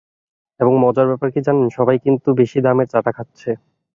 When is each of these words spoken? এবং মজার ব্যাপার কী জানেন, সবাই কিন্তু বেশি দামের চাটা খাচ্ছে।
এবং 0.59 0.73
মজার 0.83 1.09
ব্যাপার 1.09 1.29
কী 1.33 1.41
জানেন, 1.47 1.67
সবাই 1.77 1.97
কিন্তু 2.05 2.29
বেশি 2.39 2.57
দামের 2.65 2.87
চাটা 2.93 3.11
খাচ্ছে। 3.17 3.49